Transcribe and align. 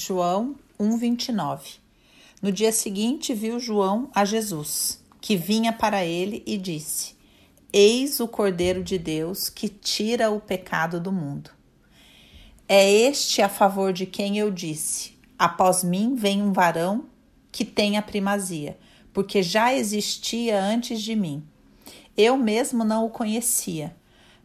João 0.00 0.56
1:29. 0.78 1.78
No 2.40 2.50
dia 2.50 2.72
seguinte 2.72 3.34
viu 3.34 3.60
João 3.60 4.10
a 4.14 4.24
Jesus, 4.24 5.04
que 5.20 5.36
vinha 5.36 5.74
para 5.74 6.06
ele 6.06 6.42
e 6.46 6.56
disse: 6.56 7.14
Eis 7.70 8.18
o 8.18 8.26
Cordeiro 8.26 8.82
de 8.82 8.96
Deus 8.96 9.50
que 9.50 9.68
tira 9.68 10.30
o 10.30 10.40
pecado 10.40 10.98
do 10.98 11.12
mundo. 11.12 11.50
É 12.66 12.90
este 12.90 13.42
a 13.42 13.48
favor 13.48 13.92
de 13.92 14.06
quem 14.06 14.38
eu 14.38 14.50
disse: 14.50 15.18
Após 15.38 15.84
mim 15.84 16.14
vem 16.14 16.40
um 16.42 16.50
varão 16.50 17.04
que 17.52 17.62
tem 17.62 17.98
a 17.98 18.02
primazia, 18.02 18.78
porque 19.12 19.42
já 19.42 19.74
existia 19.74 20.58
antes 20.58 21.02
de 21.02 21.14
mim. 21.14 21.44
Eu 22.16 22.38
mesmo 22.38 22.84
não 22.84 23.04
o 23.04 23.10
conhecia, 23.10 23.94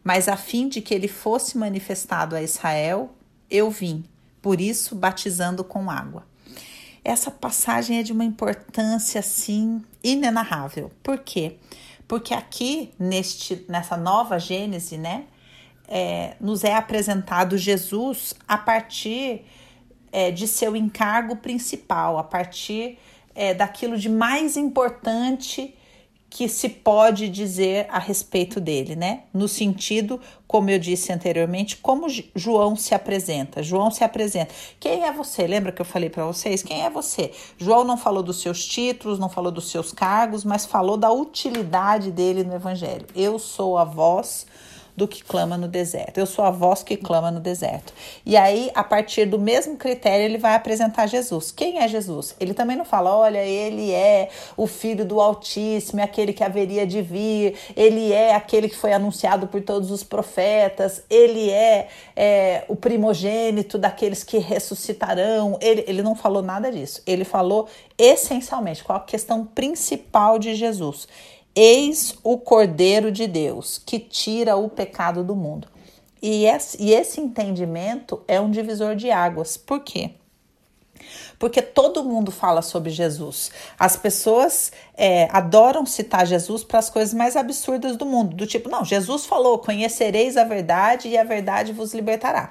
mas 0.04 0.28
a 0.28 0.36
fim 0.36 0.68
de 0.68 0.82
que 0.82 0.92
ele 0.92 1.08
fosse 1.08 1.56
manifestado 1.56 2.36
a 2.36 2.42
Israel, 2.42 3.14
eu 3.48 3.70
vim 3.70 4.04
por 4.46 4.60
isso 4.60 4.94
batizando 4.94 5.64
com 5.64 5.90
água. 5.90 6.24
Essa 7.02 7.32
passagem 7.32 7.98
é 7.98 8.02
de 8.04 8.12
uma 8.12 8.24
importância 8.24 9.18
assim 9.18 9.84
inenarrável. 10.04 10.88
Por 11.02 11.18
quê? 11.18 11.56
Porque 12.06 12.32
aqui 12.32 12.94
neste 12.96 13.66
nessa 13.68 13.96
nova 13.96 14.38
Gênese, 14.38 14.98
né, 14.98 15.24
é, 15.88 16.36
nos 16.40 16.62
é 16.62 16.76
apresentado 16.76 17.58
Jesus 17.58 18.36
a 18.46 18.56
partir 18.56 19.44
é, 20.12 20.30
de 20.30 20.46
seu 20.46 20.76
encargo 20.76 21.34
principal, 21.34 22.16
a 22.16 22.22
partir 22.22 23.00
é, 23.34 23.52
daquilo 23.52 23.98
de 23.98 24.08
mais 24.08 24.56
importante 24.56 25.74
que 26.28 26.48
se 26.48 26.68
pode 26.68 27.28
dizer 27.28 27.86
a 27.88 27.98
respeito 27.98 28.60
dele, 28.60 28.96
né? 28.96 29.22
No 29.32 29.48
sentido, 29.48 30.20
como 30.46 30.70
eu 30.70 30.78
disse 30.78 31.12
anteriormente, 31.12 31.76
como 31.76 32.06
João 32.34 32.76
se 32.76 32.94
apresenta. 32.94 33.62
João 33.62 33.90
se 33.90 34.04
apresenta. 34.04 34.52
Quem 34.78 35.04
é 35.04 35.12
você? 35.12 35.46
Lembra 35.46 35.72
que 35.72 35.80
eu 35.80 35.86
falei 35.86 36.10
para 36.10 36.24
vocês? 36.24 36.62
Quem 36.62 36.84
é 36.84 36.90
você? 36.90 37.32
João 37.56 37.84
não 37.84 37.96
falou 37.96 38.22
dos 38.22 38.40
seus 38.40 38.64
títulos, 38.66 39.18
não 39.18 39.28
falou 39.28 39.52
dos 39.52 39.70
seus 39.70 39.92
cargos, 39.92 40.44
mas 40.44 40.66
falou 40.66 40.96
da 40.96 41.10
utilidade 41.10 42.10
dele 42.10 42.44
no 42.44 42.54
evangelho. 42.54 43.06
Eu 43.14 43.38
sou 43.38 43.78
a 43.78 43.84
voz 43.84 44.46
do 44.96 45.06
que 45.06 45.22
clama 45.22 45.58
no 45.58 45.68
deserto. 45.68 46.18
Eu 46.18 46.26
sou 46.26 46.44
a 46.44 46.50
voz 46.50 46.82
que 46.82 46.96
clama 46.96 47.30
no 47.30 47.38
deserto. 47.38 47.92
E 48.24 48.36
aí, 48.36 48.70
a 48.74 48.82
partir 48.82 49.26
do 49.26 49.38
mesmo 49.38 49.76
critério, 49.76 50.24
ele 50.24 50.38
vai 50.38 50.54
apresentar 50.54 51.06
Jesus. 51.06 51.52
Quem 51.52 51.78
é 51.78 51.86
Jesus? 51.86 52.34
Ele 52.40 52.54
também 52.54 52.76
não 52.76 52.84
fala, 52.84 53.14
olha, 53.14 53.44
ele 53.44 53.92
é 53.92 54.30
o 54.56 54.66
filho 54.66 55.04
do 55.04 55.20
Altíssimo, 55.20 56.00
é 56.00 56.04
aquele 56.04 56.32
que 56.32 56.42
haveria 56.42 56.86
de 56.86 57.02
vir, 57.02 57.54
ele 57.76 58.12
é 58.12 58.34
aquele 58.34 58.68
que 58.68 58.76
foi 58.76 58.92
anunciado 58.92 59.46
por 59.46 59.60
todos 59.60 59.90
os 59.90 60.02
profetas, 60.02 61.02
ele 61.10 61.50
é, 61.50 61.88
é 62.16 62.64
o 62.68 62.74
primogênito 62.74 63.76
daqueles 63.76 64.24
que 64.24 64.38
ressuscitarão. 64.38 65.58
Ele, 65.60 65.84
ele 65.86 66.02
não 66.02 66.14
falou 66.14 66.42
nada 66.42 66.72
disso. 66.72 67.02
Ele 67.06 67.24
falou 67.24 67.68
essencialmente 67.98 68.82
qual 68.82 68.98
a 68.98 69.02
questão 69.02 69.44
principal 69.44 70.38
de 70.38 70.54
Jesus 70.54 71.06
Eis 71.58 72.14
o 72.22 72.36
Cordeiro 72.36 73.10
de 73.10 73.26
Deus 73.26 73.78
que 73.78 73.98
tira 73.98 74.56
o 74.56 74.68
pecado 74.68 75.24
do 75.24 75.34
mundo. 75.34 75.68
E 76.20 76.44
esse, 76.44 77.20
entendimento 77.20 78.22
é 78.28 78.38
um 78.38 78.50
divisor 78.50 78.94
de 78.94 79.10
águas. 79.10 79.56
Por 79.56 79.80
quê? 79.80 80.10
Porque 81.38 81.62
todo 81.62 82.04
mundo 82.04 82.30
fala 82.30 82.60
sobre 82.60 82.90
Jesus. 82.90 83.50
As 83.78 83.96
pessoas 83.96 84.70
é, 84.94 85.28
adoram 85.30 85.86
citar 85.86 86.26
Jesus 86.26 86.62
para 86.62 86.78
as 86.78 86.90
coisas 86.90 87.14
mais 87.14 87.36
absurdas 87.36 87.96
do 87.96 88.04
mundo, 88.04 88.34
do 88.34 88.46
tipo, 88.46 88.68
não, 88.68 88.84
Jesus 88.84 89.24
falou: 89.24 89.58
conhecereis 89.58 90.36
a 90.36 90.44
verdade 90.44 91.08
e 91.08 91.16
a 91.16 91.24
verdade 91.24 91.72
vos 91.72 91.94
libertará. 91.94 92.50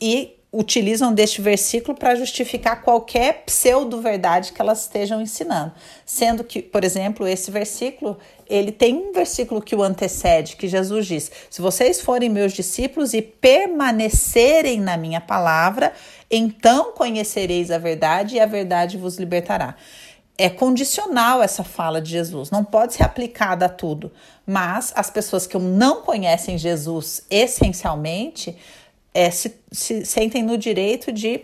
E 0.00 0.41
utilizam 0.52 1.14
deste 1.14 1.40
versículo 1.40 1.96
para 1.96 2.14
justificar 2.14 2.82
qualquer 2.82 3.44
pseudo-verdade 3.46 4.52
que 4.52 4.60
elas 4.60 4.82
estejam 4.82 5.20
ensinando. 5.20 5.72
Sendo 6.04 6.44
que, 6.44 6.60
por 6.60 6.84
exemplo, 6.84 7.26
esse 7.26 7.50
versículo, 7.50 8.18
ele 8.46 8.70
tem 8.70 8.94
um 8.94 9.12
versículo 9.12 9.62
que 9.62 9.74
o 9.74 9.82
antecede, 9.82 10.56
que 10.56 10.68
Jesus 10.68 11.06
diz: 11.06 11.32
Se 11.48 11.62
vocês 11.62 12.02
forem 12.02 12.28
meus 12.28 12.52
discípulos 12.52 13.14
e 13.14 13.22
permanecerem 13.22 14.78
na 14.78 14.98
minha 14.98 15.22
palavra, 15.22 15.94
então 16.30 16.92
conhecereis 16.92 17.70
a 17.70 17.78
verdade 17.78 18.36
e 18.36 18.40
a 18.40 18.46
verdade 18.46 18.98
vos 18.98 19.16
libertará. 19.16 19.74
É 20.36 20.50
condicional 20.50 21.42
essa 21.42 21.62
fala 21.62 22.00
de 22.00 22.10
Jesus, 22.10 22.50
não 22.50 22.64
pode 22.64 22.94
ser 22.94 23.04
aplicada 23.04 23.66
a 23.66 23.68
tudo. 23.68 24.10
Mas 24.46 24.92
as 24.96 25.08
pessoas 25.08 25.46
que 25.46 25.56
não 25.58 26.02
conhecem 26.02 26.58
Jesus 26.58 27.24
essencialmente, 27.30 28.56
é, 29.14 29.30
se, 29.30 29.54
se, 29.70 30.04
sentem 30.04 30.42
no 30.42 30.56
direito 30.56 31.12
de 31.12 31.40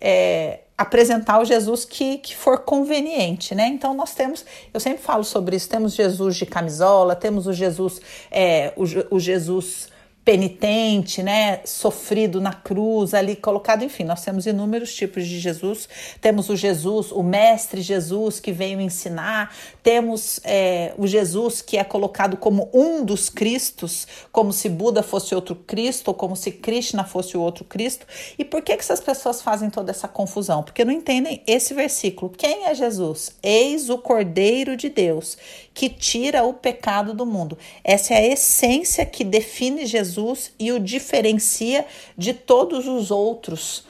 é, 0.00 0.60
apresentar 0.76 1.40
o 1.40 1.44
Jesus 1.44 1.84
que, 1.84 2.18
que 2.18 2.36
for 2.36 2.60
conveniente, 2.60 3.54
né? 3.54 3.66
Então 3.66 3.94
nós 3.94 4.14
temos, 4.14 4.44
eu 4.72 4.78
sempre 4.78 5.02
falo 5.02 5.24
sobre 5.24 5.56
isso, 5.56 5.68
temos 5.68 5.94
Jesus 5.94 6.36
de 6.36 6.46
camisola, 6.46 7.16
temos 7.16 7.46
o 7.46 7.52
Jesus, 7.52 8.00
é, 8.30 8.72
o, 8.76 9.16
o 9.16 9.18
Jesus 9.18 9.88
penitente, 10.28 11.22
né, 11.22 11.60
sofrido 11.64 12.38
na 12.38 12.52
cruz, 12.52 13.14
ali 13.14 13.34
colocado, 13.34 13.82
enfim, 13.82 14.04
nós 14.04 14.22
temos 14.22 14.44
inúmeros 14.44 14.94
tipos 14.94 15.26
de 15.26 15.40
Jesus. 15.40 15.88
Temos 16.20 16.50
o 16.50 16.54
Jesus, 16.54 17.10
o 17.12 17.22
Mestre 17.22 17.80
Jesus 17.80 18.38
que 18.38 18.52
veio 18.52 18.78
ensinar, 18.78 19.56
temos 19.82 20.38
é, 20.44 20.92
o 20.98 21.06
Jesus 21.06 21.62
que 21.62 21.78
é 21.78 21.82
colocado 21.82 22.36
como 22.36 22.68
um 22.74 23.02
dos 23.06 23.30
Cristos, 23.30 24.06
como 24.30 24.52
se 24.52 24.68
Buda 24.68 25.02
fosse 25.02 25.34
outro 25.34 25.56
Cristo, 25.56 26.08
ou 26.08 26.14
como 26.14 26.36
se 26.36 26.52
Krishna 26.52 27.04
fosse 27.04 27.34
o 27.34 27.40
outro 27.40 27.64
Cristo. 27.64 28.06
E 28.38 28.44
por 28.44 28.60
que, 28.60 28.76
que 28.76 28.82
essas 28.82 29.00
pessoas 29.00 29.40
fazem 29.40 29.70
toda 29.70 29.90
essa 29.90 30.08
confusão? 30.08 30.62
Porque 30.62 30.84
não 30.84 30.92
entendem 30.92 31.42
esse 31.46 31.72
versículo. 31.72 32.30
Quem 32.36 32.66
é 32.66 32.74
Jesus? 32.74 33.34
Eis 33.42 33.88
o 33.88 33.96
Cordeiro 33.96 34.76
de 34.76 34.90
Deus 34.90 35.38
que 35.72 35.88
tira 35.88 36.42
o 36.42 36.52
pecado 36.52 37.14
do 37.14 37.24
mundo. 37.24 37.56
Essa 37.84 38.12
é 38.12 38.16
a 38.16 38.26
essência 38.32 39.06
que 39.06 39.22
define 39.22 39.86
Jesus 39.86 40.17
e 40.58 40.72
o 40.72 40.80
diferencia 40.80 41.86
de 42.16 42.32
todos 42.32 42.86
os 42.86 43.10
outros 43.10 43.84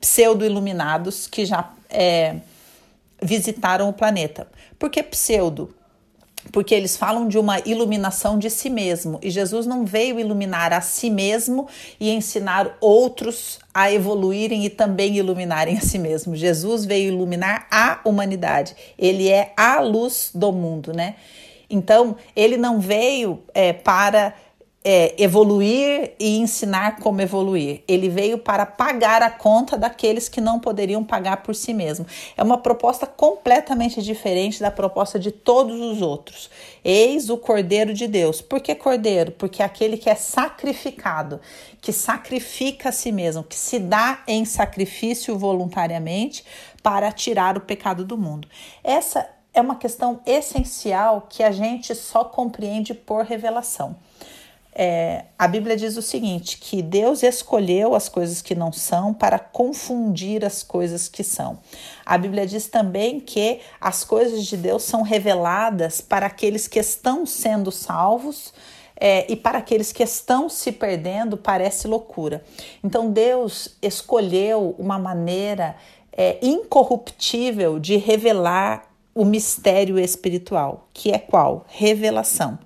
pseudo-iluminados 0.00 1.26
que 1.26 1.44
já 1.46 1.70
é, 1.88 2.36
visitaram 3.22 3.88
o 3.88 3.92
planeta. 3.92 4.46
Por 4.78 4.90
que 4.90 5.02
pseudo? 5.02 5.74
Porque 6.52 6.74
eles 6.74 6.96
falam 6.96 7.26
de 7.26 7.38
uma 7.38 7.60
iluminação 7.60 8.38
de 8.38 8.50
si 8.50 8.68
mesmo 8.68 9.18
e 9.22 9.30
Jesus 9.30 9.66
não 9.66 9.86
veio 9.86 10.20
iluminar 10.20 10.72
a 10.74 10.80
si 10.80 11.08
mesmo 11.08 11.66
e 11.98 12.10
ensinar 12.10 12.76
outros 12.80 13.58
a 13.72 13.90
evoluírem 13.90 14.64
e 14.66 14.70
também 14.70 15.16
iluminarem 15.16 15.78
a 15.78 15.80
si 15.80 15.98
mesmo. 15.98 16.36
Jesus 16.36 16.84
veio 16.84 17.08
iluminar 17.08 17.66
a 17.70 18.00
humanidade. 18.04 18.76
Ele 18.98 19.30
é 19.30 19.54
a 19.56 19.80
luz 19.80 20.30
do 20.34 20.52
mundo, 20.52 20.92
né? 20.92 21.16
Então, 21.68 22.16
ele 22.36 22.56
não 22.56 22.78
veio 22.78 23.42
é, 23.54 23.72
para 23.72 24.34
é, 24.84 25.14
evoluir 25.16 26.12
e 26.20 26.36
ensinar 26.36 26.98
como 26.98 27.22
evoluir. 27.22 27.82
Ele 27.88 28.10
veio 28.10 28.36
para 28.36 28.66
pagar 28.66 29.22
a 29.22 29.30
conta 29.30 29.78
daqueles 29.78 30.28
que 30.28 30.42
não 30.42 30.60
poderiam 30.60 31.02
pagar 31.02 31.38
por 31.38 31.54
si 31.54 31.72
mesmo. 31.72 32.06
É 32.36 32.42
uma 32.42 32.58
proposta 32.58 33.06
completamente 33.06 34.02
diferente 34.02 34.60
da 34.60 34.70
proposta 34.70 35.18
de 35.18 35.30
todos 35.30 35.80
os 35.80 36.02
outros. 36.02 36.50
Eis 36.84 37.30
o 37.30 37.38
Cordeiro 37.38 37.94
de 37.94 38.06
Deus. 38.06 38.42
Por 38.42 38.60
que 38.60 38.74
Cordeiro? 38.74 39.32
Porque 39.32 39.62
é 39.62 39.64
aquele 39.64 39.96
que 39.96 40.10
é 40.10 40.14
sacrificado, 40.14 41.40
que 41.80 41.90
sacrifica 41.90 42.90
a 42.90 42.92
si 42.92 43.10
mesmo, 43.10 43.42
que 43.42 43.56
se 43.56 43.78
dá 43.78 44.22
em 44.26 44.44
sacrifício 44.44 45.38
voluntariamente 45.38 46.44
para 46.82 47.10
tirar 47.10 47.56
o 47.56 47.62
pecado 47.62 48.04
do 48.04 48.18
mundo. 48.18 48.46
Essa 48.82 49.26
é 49.54 49.62
uma 49.62 49.76
questão 49.76 50.20
essencial 50.26 51.26
que 51.30 51.42
a 51.42 51.50
gente 51.50 51.94
só 51.94 52.24
compreende 52.24 52.92
por 52.92 53.24
revelação. 53.24 53.96
É, 54.74 55.26
a 55.38 55.46
Bíblia 55.46 55.76
diz 55.76 55.96
o 55.96 56.02
seguinte: 56.02 56.58
que 56.58 56.82
Deus 56.82 57.22
escolheu 57.22 57.94
as 57.94 58.08
coisas 58.08 58.42
que 58.42 58.54
não 58.54 58.72
são 58.72 59.14
para 59.14 59.38
confundir 59.38 60.44
as 60.44 60.62
coisas 60.62 61.08
que 61.08 61.22
são. 61.22 61.58
A 62.04 62.18
Bíblia 62.18 62.46
diz 62.46 62.66
também 62.66 63.20
que 63.20 63.60
as 63.80 64.02
coisas 64.02 64.44
de 64.44 64.56
Deus 64.56 64.82
são 64.82 65.02
reveladas 65.02 66.00
para 66.00 66.26
aqueles 66.26 66.66
que 66.66 66.80
estão 66.80 67.24
sendo 67.24 67.70
salvos. 67.70 68.52
É, 68.96 69.30
e 69.30 69.34
para 69.34 69.58
aqueles 69.58 69.90
que 69.92 70.04
estão 70.04 70.48
se 70.48 70.70
perdendo, 70.70 71.36
parece 71.36 71.88
loucura. 71.88 72.44
Então, 72.82 73.10
Deus 73.10 73.76
escolheu 73.82 74.74
uma 74.78 75.00
maneira 75.00 75.74
é, 76.12 76.38
incorruptível 76.40 77.80
de 77.80 77.96
revelar 77.96 78.88
o 79.12 79.24
mistério 79.24 79.98
espiritual, 79.98 80.88
que 80.92 81.10
é 81.10 81.18
qual? 81.18 81.64
Revelação. 81.68 82.58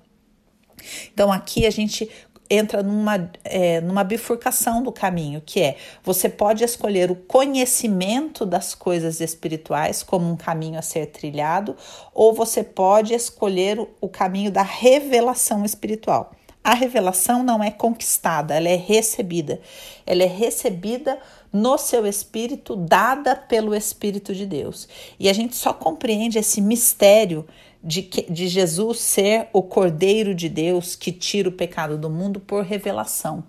Então 1.13 1.31
aqui 1.31 1.65
a 1.65 1.69
gente 1.69 2.09
entra 2.49 2.81
numa, 2.81 3.29
é, 3.43 3.79
numa 3.79 4.03
bifurcação 4.03 4.81
do 4.81 4.91
caminho, 4.91 5.41
que 5.45 5.61
é 5.61 5.77
você 6.03 6.27
pode 6.27 6.63
escolher 6.63 7.11
o 7.11 7.15
conhecimento 7.15 8.45
das 8.45 8.73
coisas 8.73 9.21
espirituais 9.21 10.01
como 10.01 10.29
um 10.29 10.35
caminho 10.35 10.79
a 10.79 10.81
ser 10.81 11.05
trilhado, 11.07 11.75
ou 12.13 12.33
você 12.33 12.63
pode 12.63 13.13
escolher 13.13 13.79
o, 13.79 13.87
o 14.01 14.09
caminho 14.09 14.51
da 14.51 14.63
revelação 14.63 15.63
espiritual. 15.63 16.31
A 16.63 16.73
revelação 16.73 17.41
não 17.41 17.63
é 17.63 17.71
conquistada, 17.71 18.53
ela 18.53 18.67
é 18.67 18.75
recebida. 18.75 19.61
Ela 20.05 20.23
é 20.23 20.27
recebida 20.27 21.17
no 21.53 21.77
seu 21.77 22.05
espírito, 22.05 22.75
dada 22.75 23.35
pelo 23.35 23.73
Espírito 23.73 24.35
de 24.35 24.45
Deus. 24.45 24.87
E 25.19 25.29
a 25.29 25.33
gente 25.33 25.55
só 25.55 25.73
compreende 25.73 26.37
esse 26.37 26.61
mistério 26.61 27.47
de, 27.83 28.01
que, 28.01 28.31
de 28.31 28.47
Jesus 28.47 28.99
ser 28.99 29.47
o 29.53 29.63
Cordeiro 29.63 30.35
de 30.35 30.49
Deus 30.49 30.95
que 30.95 31.11
tira 31.11 31.49
o 31.49 31.53
pecado 31.53 31.97
do 31.97 32.09
mundo 32.09 32.39
por 32.39 32.63
revelação. 32.63 33.43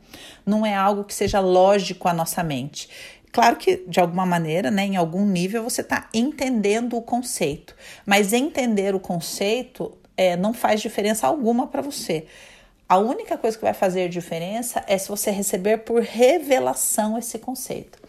Não 0.47 0.65
é 0.65 0.75
algo 0.75 1.05
que 1.05 1.15
seja 1.15 1.41
lógico 1.41 2.09
à 2.09 2.12
nossa 2.12 2.43
mente. 2.43 2.88
Claro 3.32 3.56
que, 3.56 3.85
de 3.87 4.00
alguma 4.00 4.27
maneira, 4.27 4.71
né, 4.71 4.85
em 4.85 4.97
algum 4.97 5.25
nível, 5.25 5.62
você 5.62 5.82
está 5.82 6.09
entendendo 6.12 6.97
o 6.97 7.03
conceito, 7.03 7.77
mas 8.05 8.32
entender 8.32 8.94
o 8.94 9.00
conceito 9.00 9.97
é, 10.17 10.37
não 10.37 10.53
faz 10.53 10.81
diferença 10.81 11.27
alguma 11.27 11.67
para 11.67 11.81
você. 11.81 12.27
A 12.88 12.99
única 12.99 13.38
coisa 13.38 13.56
que 13.56 13.62
vai 13.62 13.73
fazer 13.73 14.09
diferença 14.09 14.85
é 14.88 14.99
se 14.99 15.09
você 15.09 15.31
receber 15.31 15.79
por 15.79 16.03
revelação 16.03 17.17
esse 17.17 17.38
conceito. 17.38 18.00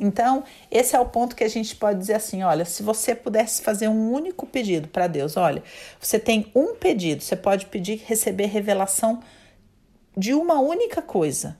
Então, 0.00 0.42
esse 0.70 0.96
é 0.96 1.00
o 1.00 1.04
ponto 1.04 1.36
que 1.36 1.44
a 1.44 1.48
gente 1.48 1.76
pode 1.76 1.98
dizer 1.98 2.14
assim: 2.14 2.42
olha, 2.42 2.64
se 2.64 2.82
você 2.82 3.14
pudesse 3.14 3.62
fazer 3.62 3.88
um 3.88 4.10
único 4.10 4.46
pedido 4.46 4.88
para 4.88 5.06
Deus, 5.06 5.36
olha, 5.36 5.62
você 6.00 6.18
tem 6.18 6.50
um 6.54 6.74
pedido, 6.74 7.22
você 7.22 7.36
pode 7.36 7.66
pedir 7.66 8.02
receber 8.06 8.46
revelação 8.46 9.20
de 10.16 10.32
uma 10.32 10.58
única 10.58 11.02
coisa. 11.02 11.56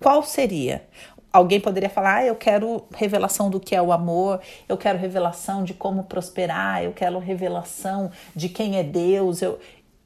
Qual 0.00 0.22
seria? 0.22 0.86
Alguém 1.32 1.60
poderia 1.60 1.88
falar: 1.88 2.16
ah, 2.16 2.24
eu 2.24 2.34
quero 2.34 2.84
revelação 2.94 3.48
do 3.48 3.60
que 3.60 3.74
é 3.74 3.80
o 3.80 3.92
amor, 3.92 4.40
eu 4.68 4.76
quero 4.76 4.98
revelação 4.98 5.62
de 5.62 5.74
como 5.74 6.04
prosperar, 6.04 6.82
eu 6.82 6.92
quero 6.92 7.18
revelação 7.18 8.10
de 8.34 8.48
quem 8.48 8.78
é 8.78 8.82
Deus. 8.82 9.40
Eu, 9.40 9.58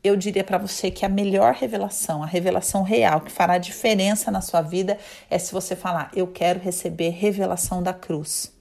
eu 0.03 0.17
diria 0.17 0.43
para 0.43 0.59
você 0.59 0.91
que 0.91 1.05
a 1.05 1.09
melhor 1.09 1.55
revelação, 1.55 2.23
a 2.23 2.27
revelação 2.27 2.83
real 2.83 3.21
que 3.21 3.31
fará 3.31 3.59
diferença 3.59 4.31
na 4.31 4.41
sua 4.41 4.63
vida 4.63 4.99
é 5.29 5.39
se 5.39 5.53
você 5.53 5.77
falar: 5.77 6.11
Eu 6.15 6.27
quero 6.27 6.59
receber 6.59 7.11
revelação 7.11 7.83
da 7.83 7.93
cruz. 7.93 8.53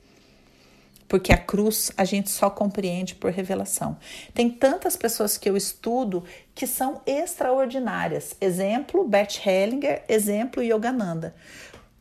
Porque 1.08 1.34
a 1.34 1.38
cruz 1.38 1.92
a 1.98 2.04
gente 2.04 2.30
só 2.30 2.52
compreende 2.52 3.16
por 3.16 3.32
revelação. 3.32 3.98
Tem 4.32 4.48
tantas 4.48 4.96
pessoas 4.96 5.40
que 5.40 5.50
eu 5.50 5.58
estudo 5.58 6.24
que 6.54 6.68
são 6.68 7.02
extraordinárias. 7.04 8.36
Exemplo, 8.40 9.08
Bert 9.08 9.44
Hellinger, 9.44 10.04
exemplo, 10.08 10.62
Yogananda. 10.62 11.34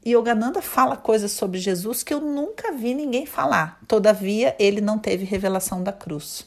Yogananda 0.06 0.60
fala 0.60 0.94
coisas 0.94 1.32
sobre 1.32 1.58
Jesus 1.58 2.02
que 2.02 2.12
eu 2.12 2.20
nunca 2.20 2.72
vi 2.72 2.92
ninguém 2.92 3.24
falar. 3.24 3.80
Todavia, 3.88 4.54
ele 4.58 4.82
não 4.82 4.98
teve 4.98 5.24
revelação 5.24 5.82
da 5.82 5.92
cruz. 5.92 6.46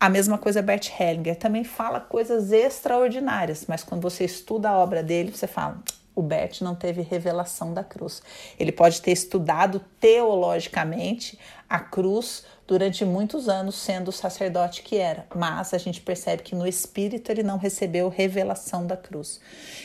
A 0.00 0.08
mesma 0.08 0.38
coisa 0.38 0.62
Bert 0.62 0.88
Hellinger 0.98 1.36
também 1.36 1.62
fala 1.62 2.00
coisas 2.00 2.52
extraordinárias, 2.52 3.66
mas 3.68 3.84
quando 3.84 4.00
você 4.00 4.24
estuda 4.24 4.70
a 4.70 4.78
obra 4.78 5.02
dele, 5.02 5.30
você 5.30 5.46
fala, 5.46 5.78
o 6.14 6.22
Bert 6.22 6.62
não 6.62 6.74
teve 6.74 7.02
revelação 7.02 7.74
da 7.74 7.84
cruz. 7.84 8.22
Ele 8.58 8.72
pode 8.72 9.02
ter 9.02 9.12
estudado 9.12 9.78
teologicamente 10.00 11.38
a 11.68 11.78
cruz 11.78 12.44
durante 12.66 13.04
muitos 13.04 13.46
anos, 13.46 13.74
sendo 13.74 14.08
o 14.08 14.12
sacerdote 14.12 14.82
que 14.82 14.96
era, 14.96 15.26
mas 15.34 15.74
a 15.74 15.78
gente 15.78 16.00
percebe 16.00 16.42
que 16.42 16.54
no 16.54 16.66
espírito 16.66 17.30
ele 17.30 17.42
não 17.42 17.58
recebeu 17.58 18.08
revelação 18.08 18.86
da 18.86 18.96
cruz. 18.96 19.38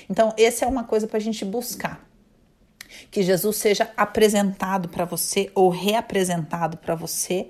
Então, 0.10 0.34
essa 0.38 0.64
é 0.64 0.68
uma 0.68 0.86
coisa 0.86 1.08
para 1.08 1.18
a 1.18 1.22
gente 1.22 1.44
buscar. 1.44 2.08
Que 3.12 3.22
Jesus 3.22 3.58
seja 3.58 3.92
apresentado 3.98 4.88
para 4.88 5.04
você 5.04 5.52
ou 5.54 5.70
reapresentado 5.70 6.78
para 6.78 6.96
você 6.96 7.50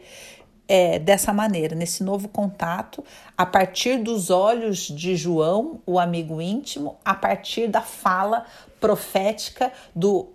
é, 0.68 0.98
dessa 1.00 1.32
maneira, 1.32 1.76
nesse 1.76 2.04
novo 2.04 2.28
contato, 2.28 3.04
a 3.38 3.46
partir 3.46 4.00
dos 4.00 4.30
olhos 4.30 4.88
de 4.88 5.16
João, 5.16 5.82
o 5.86 6.00
amigo 6.00 6.42
íntimo, 6.42 6.98
a 7.04 7.14
partir 7.14 7.68
da 7.68 7.82
fala 7.82 8.46
profética 8.80 9.72
do 9.96 10.30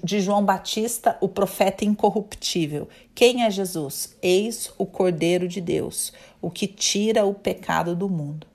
de 0.00 0.20
João 0.20 0.44
Batista, 0.44 1.18
o 1.20 1.28
profeta 1.28 1.84
incorruptível. 1.84 2.88
Quem 3.16 3.42
é 3.42 3.50
Jesus? 3.50 4.16
Eis 4.22 4.72
o 4.78 4.86
Cordeiro 4.86 5.48
de 5.48 5.60
Deus, 5.60 6.12
o 6.40 6.48
que 6.48 6.68
tira 6.68 7.24
o 7.24 7.34
pecado 7.34 7.96
do 7.96 8.08
mundo. 8.08 8.46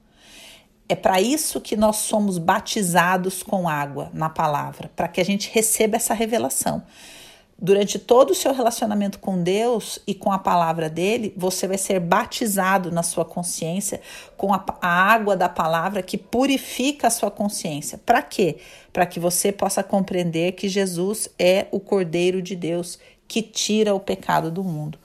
É 0.87 0.95
para 0.95 1.19
isso 1.19 1.59
que 1.59 1.75
nós 1.75 1.97
somos 1.97 2.37
batizados 2.37 3.43
com 3.43 3.67
água 3.67 4.09
na 4.13 4.29
palavra, 4.29 4.89
para 4.95 5.09
que 5.09 5.19
a 5.19 5.25
gente 5.25 5.51
receba 5.51 5.97
essa 5.97 6.13
revelação 6.13 6.81
durante 7.59 7.97
todo 7.97 8.31
o 8.31 8.35
seu 8.35 8.53
relacionamento 8.53 9.17
com 9.17 9.41
Deus 9.41 9.99
e 10.05 10.13
com 10.13 10.31
a 10.31 10.37
palavra 10.37 10.89
dele, 10.89 11.33
você 11.35 11.67
vai 11.67 11.77
ser 11.77 11.99
batizado 11.99 12.91
na 12.91 13.01
sua 13.01 13.25
consciência 13.25 13.99
com 14.35 14.53
a, 14.53 14.63
a 14.79 14.87
água 14.87 15.35
da 15.35 15.49
palavra 15.49 16.03
que 16.03 16.17
purifica 16.17 17.07
a 17.07 17.11
sua 17.11 17.31
consciência. 17.31 17.99
Para 18.05 18.21
quê? 18.21 18.57
Para 18.93 19.07
que 19.07 19.19
você 19.19 19.51
possa 19.51 19.81
compreender 19.83 20.51
que 20.51 20.69
Jesus 20.69 21.29
é 21.39 21.67
o 21.71 21.79
Cordeiro 21.79 22.41
de 22.41 22.55
Deus 22.55 22.99
que 23.27 23.41
tira 23.41 23.93
o 23.93 23.99
pecado 23.99 24.51
do 24.51 24.63
mundo. 24.63 24.99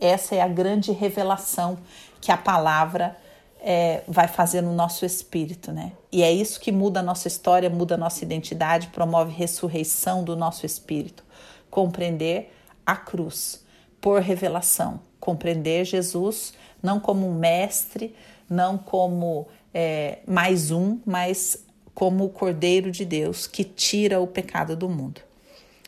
Essa 0.00 0.34
é 0.34 0.40
a 0.40 0.48
grande 0.48 0.92
revelação 0.92 1.78
que 2.18 2.32
a 2.32 2.36
palavra 2.36 3.16
é, 3.62 4.02
vai 4.08 4.26
fazer 4.26 4.62
no 4.62 4.74
nosso 4.74 5.04
espírito, 5.04 5.70
né? 5.70 5.92
E 6.10 6.22
é 6.22 6.32
isso 6.32 6.58
que 6.58 6.72
muda 6.72 7.00
a 7.00 7.02
nossa 7.02 7.28
história, 7.28 7.68
muda 7.68 7.94
a 7.94 7.98
nossa 7.98 8.24
identidade, 8.24 8.88
promove 8.88 9.32
ressurreição 9.32 10.24
do 10.24 10.34
nosso 10.34 10.64
espírito 10.64 11.22
compreender 11.70 12.52
a 12.84 12.96
cruz 12.96 13.64
por 14.00 14.20
revelação, 14.20 15.00
compreender 15.18 15.84
Jesus 15.84 16.54
não 16.82 16.98
como 16.98 17.28
um 17.28 17.34
mestre, 17.34 18.14
não 18.48 18.78
como 18.78 19.46
é, 19.72 20.20
mais 20.26 20.70
um, 20.70 20.98
mas 21.04 21.64
como 21.94 22.24
o 22.24 22.30
Cordeiro 22.30 22.90
de 22.90 23.04
Deus 23.04 23.46
que 23.46 23.64
tira 23.64 24.20
o 24.20 24.26
pecado 24.26 24.74
do 24.74 24.88
mundo. 24.88 25.20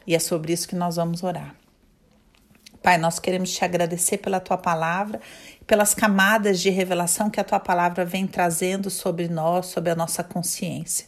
E 0.07 0.15
é 0.15 0.19
sobre 0.19 0.53
isso 0.53 0.69
que 0.69 0.75
nós 0.75 0.97
vamos 0.97 1.23
orar. 1.23 1.55
Pai, 2.83 2.99
nós 2.99 3.21
queremos 3.21 3.53
te 3.53 3.65
agradecer 3.65 4.19
pela 4.19 4.41
tua 4.41 4.59
palavra, 4.59 5.21
pelas 5.69 5.95
camadas 5.95 6.61
de 6.61 6.69
revelação 6.69 7.31
que 7.31 7.39
a 7.39 7.45
tua 7.45 7.61
palavra 7.61 8.05
vem 8.05 8.27
trazendo 8.27 8.91
sobre 8.91 9.29
nós, 9.29 9.67
sobre 9.67 9.91
a 9.91 9.95
nossa 9.95 10.25
consciência. 10.25 11.07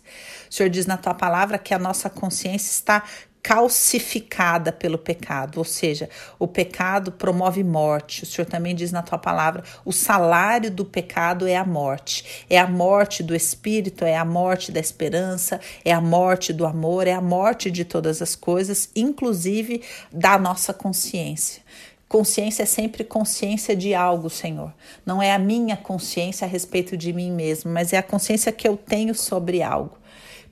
O 0.48 0.54
Senhor 0.54 0.70
diz 0.70 0.86
na 0.86 0.96
tua 0.96 1.14
palavra 1.14 1.58
que 1.58 1.74
a 1.74 1.78
nossa 1.78 2.08
consciência 2.08 2.70
está 2.70 3.02
calcificada 3.44 4.72
pelo 4.72 4.96
pecado, 4.96 5.58
ou 5.58 5.64
seja, 5.64 6.08
o 6.38 6.48
pecado 6.48 7.12
promove 7.12 7.62
morte. 7.62 8.22
O 8.22 8.26
Senhor 8.26 8.46
também 8.46 8.74
diz 8.74 8.90
na 8.90 9.02
tua 9.02 9.18
palavra: 9.18 9.62
o 9.84 9.92
salário 9.92 10.70
do 10.70 10.82
pecado 10.82 11.46
é 11.46 11.54
a 11.54 11.64
morte. 11.64 12.46
É 12.48 12.58
a 12.58 12.66
morte 12.66 13.22
do 13.22 13.36
espírito, 13.36 14.02
é 14.02 14.16
a 14.16 14.24
morte 14.24 14.72
da 14.72 14.80
esperança, 14.80 15.60
é 15.84 15.92
a 15.92 16.00
morte 16.00 16.54
do 16.54 16.64
amor, 16.64 17.06
é 17.06 17.12
a 17.12 17.20
morte 17.20 17.70
de 17.70 17.84
todas 17.84 18.22
as 18.22 18.34
coisas, 18.34 18.88
inclusive 18.96 19.82
da 20.10 20.38
nossa 20.38 20.72
consciência. 20.72 21.62
Consciência 22.08 22.62
é 22.62 22.66
sempre 22.66 23.04
consciência 23.04 23.76
de 23.76 23.92
algo, 23.92 24.30
Senhor. 24.30 24.72
Não 25.04 25.22
é 25.22 25.34
a 25.34 25.38
minha 25.38 25.76
consciência 25.76 26.46
a 26.46 26.48
respeito 26.48 26.96
de 26.96 27.12
mim 27.12 27.30
mesmo, 27.30 27.70
mas 27.70 27.92
é 27.92 27.98
a 27.98 28.02
consciência 28.02 28.50
que 28.52 28.66
eu 28.66 28.76
tenho 28.76 29.14
sobre 29.14 29.62
algo. 29.62 29.98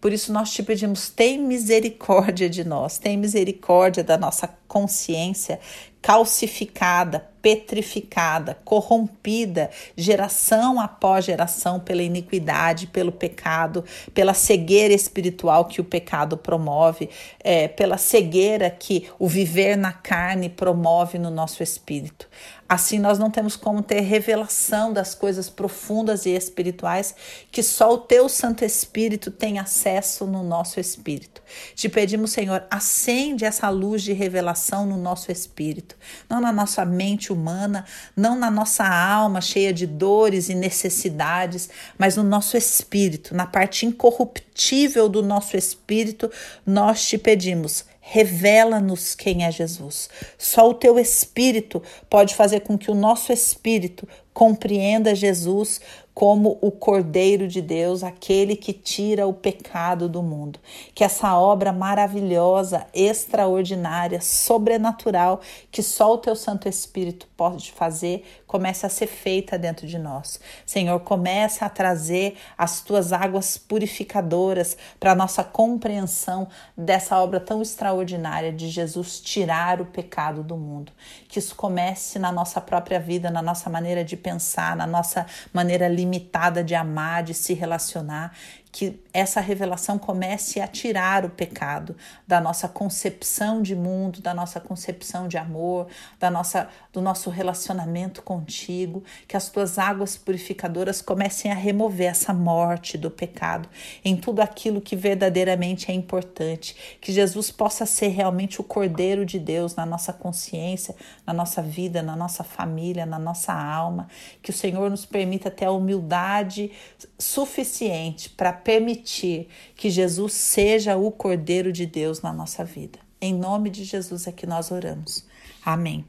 Por 0.02 0.12
isso 0.12 0.32
nós 0.32 0.50
te 0.50 0.64
pedimos, 0.64 1.08
tem 1.08 1.38
misericórdia 1.38 2.50
de 2.50 2.64
nós, 2.64 2.98
tem 2.98 3.16
misericórdia 3.16 4.02
da 4.02 4.18
nossa 4.18 4.48
consciência 4.66 5.60
calcificada, 6.02 7.30
petrificada, 7.40 8.56
corrompida, 8.64 9.70
geração 9.96 10.80
após 10.80 11.24
geração 11.24 11.80
pela 11.80 12.02
iniquidade, 12.02 12.86
pelo 12.86 13.10
pecado, 13.10 13.84
pela 14.12 14.34
cegueira 14.34 14.92
espiritual 14.94 15.64
que 15.64 15.80
o 15.80 15.84
pecado 15.84 16.36
promove, 16.36 17.08
é, 17.40 17.66
pela 17.68 17.96
cegueira 17.96 18.70
que 18.70 19.08
o 19.18 19.28
viver 19.28 19.76
na 19.76 19.92
carne 19.92 20.48
promove 20.48 21.18
no 21.18 21.30
nosso 21.30 21.62
espírito. 21.62 22.28
Assim, 22.72 22.98
nós 22.98 23.18
não 23.18 23.30
temos 23.30 23.54
como 23.54 23.82
ter 23.82 24.00
revelação 24.00 24.94
das 24.94 25.14
coisas 25.14 25.50
profundas 25.50 26.24
e 26.24 26.30
espirituais 26.30 27.14
que 27.50 27.62
só 27.62 27.92
o 27.92 27.98
teu 27.98 28.30
Santo 28.30 28.64
Espírito 28.64 29.30
tem 29.30 29.58
acesso 29.58 30.26
no 30.26 30.42
nosso 30.42 30.80
espírito. 30.80 31.42
Te 31.74 31.86
pedimos, 31.90 32.32
Senhor, 32.32 32.64
acende 32.70 33.44
essa 33.44 33.68
luz 33.68 34.02
de 34.02 34.14
revelação 34.14 34.86
no 34.86 34.96
nosso 34.96 35.30
espírito, 35.30 35.91
não 36.28 36.40
na 36.40 36.52
nossa 36.52 36.84
mente 36.84 37.32
humana, 37.32 37.84
não 38.16 38.36
na 38.36 38.50
nossa 38.50 38.84
alma 38.84 39.40
cheia 39.40 39.72
de 39.72 39.86
dores 39.86 40.48
e 40.48 40.54
necessidades, 40.54 41.68
mas 41.98 42.16
no 42.16 42.22
nosso 42.22 42.56
espírito, 42.56 43.34
na 43.34 43.46
parte 43.46 43.86
incorruptível 43.86 45.08
do 45.08 45.22
nosso 45.22 45.56
espírito, 45.56 46.30
nós 46.66 47.06
te 47.06 47.18
pedimos 47.18 47.84
Revela-nos 48.04 49.14
quem 49.14 49.44
é 49.44 49.50
Jesus. 49.50 50.10
Só 50.36 50.68
o 50.68 50.74
teu 50.74 50.98
espírito 50.98 51.80
pode 52.10 52.34
fazer 52.34 52.60
com 52.60 52.76
que 52.76 52.90
o 52.90 52.96
nosso 52.96 53.32
espírito 53.32 54.08
compreenda 54.34 55.14
Jesus 55.14 55.80
como 56.14 56.58
o 56.60 56.70
Cordeiro 56.70 57.48
de 57.48 57.62
Deus, 57.62 58.02
aquele 58.02 58.54
que 58.54 58.72
tira 58.72 59.26
o 59.26 59.32
pecado 59.32 60.08
do 60.08 60.22
mundo. 60.22 60.58
Que 60.94 61.04
essa 61.04 61.38
obra 61.38 61.72
maravilhosa, 61.72 62.86
extraordinária, 62.92 64.20
sobrenatural, 64.20 65.40
que 65.70 65.82
só 65.82 66.12
o 66.12 66.18
teu 66.18 66.36
Santo 66.36 66.68
Espírito 66.68 67.26
pode 67.36 67.72
fazer, 67.72 68.24
comece 68.46 68.84
a 68.84 68.90
ser 68.90 69.06
feita 69.06 69.58
dentro 69.58 69.86
de 69.86 69.98
nós. 69.98 70.38
Senhor, 70.66 71.00
começa 71.00 71.64
a 71.64 71.70
trazer 71.70 72.36
as 72.58 72.82
tuas 72.82 73.12
águas 73.12 73.56
purificadoras 73.56 74.76
para 75.00 75.12
a 75.12 75.14
nossa 75.14 75.42
compreensão 75.42 76.46
dessa 76.76 77.18
obra 77.18 77.40
tão 77.40 77.62
extraordinária 77.62 78.52
de 78.52 78.68
Jesus 78.68 79.18
tirar 79.20 79.80
o 79.80 79.86
pecado 79.86 80.42
do 80.42 80.56
mundo. 80.56 80.92
Que 81.28 81.38
isso 81.38 81.54
comece 81.56 82.18
na 82.18 82.30
nossa 82.30 82.60
própria 82.60 83.00
vida, 83.00 83.30
na 83.30 83.40
nossa 83.40 83.70
maneira 83.70 84.04
de 84.04 84.16
pensar, 84.16 84.76
na 84.76 84.86
nossa 84.86 85.24
maneira 85.52 85.88
limitada 86.02 86.62
de 86.62 86.74
amar, 86.74 87.24
de 87.24 87.34
se 87.34 87.54
relacionar, 87.54 88.32
que 88.72 88.98
essa 89.12 89.38
revelação 89.38 89.98
comece 89.98 90.58
a 90.58 90.66
tirar 90.66 91.26
o 91.26 91.30
pecado 91.30 91.94
da 92.26 92.40
nossa 92.40 92.66
concepção 92.66 93.60
de 93.60 93.76
mundo, 93.76 94.22
da 94.22 94.32
nossa 94.32 94.58
concepção 94.58 95.28
de 95.28 95.36
amor, 95.36 95.88
da 96.18 96.30
nossa 96.30 96.70
do 96.90 97.00
nosso 97.00 97.28
relacionamento 97.30 98.22
contigo, 98.22 99.02
que 99.28 99.36
as 99.36 99.48
tuas 99.48 99.78
águas 99.78 100.16
purificadoras 100.16 101.02
comecem 101.02 101.50
a 101.50 101.54
remover 101.54 102.10
essa 102.10 102.32
morte 102.32 102.96
do 102.96 103.10
pecado 103.10 103.68
em 104.04 104.16
tudo 104.16 104.40
aquilo 104.40 104.80
que 104.80 104.96
verdadeiramente 104.96 105.90
é 105.90 105.94
importante, 105.94 106.98
que 107.00 107.12
Jesus 107.12 107.50
possa 107.50 107.84
ser 107.84 108.08
realmente 108.08 108.60
o 108.60 108.64
cordeiro 108.64 109.24
de 109.26 109.38
Deus 109.38 109.74
na 109.74 109.84
nossa 109.84 110.12
consciência, 110.12 110.94
na 111.26 111.32
nossa 111.32 111.60
vida, 111.60 112.02
na 112.02 112.16
nossa 112.16 112.42
família, 112.42 113.04
na 113.04 113.18
nossa 113.18 113.52
alma, 113.52 114.08
que 114.42 114.50
o 114.50 114.54
Senhor 114.54 114.90
nos 114.90 115.04
permita 115.04 115.50
ter 115.50 115.66
a 115.66 115.72
humildade 115.72 116.72
suficiente 117.18 118.30
para 118.30 118.61
permitir 118.62 119.48
que 119.76 119.90
Jesus 119.90 120.32
seja 120.32 120.96
o 120.96 121.10
Cordeiro 121.10 121.72
de 121.72 121.86
Deus 121.86 122.22
na 122.22 122.32
nossa 122.32 122.64
vida. 122.64 122.98
Em 123.20 123.34
nome 123.34 123.70
de 123.70 123.84
Jesus 123.84 124.26
é 124.26 124.32
que 124.32 124.46
nós 124.46 124.70
oramos. 124.70 125.24
Amém. 125.64 126.04